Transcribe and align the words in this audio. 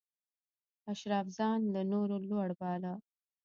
اشراف 0.91 1.27
ځان 1.37 1.59
له 1.73 1.81
نورو 1.91 2.15
لوړ 2.29 2.47
باله. 2.59 2.93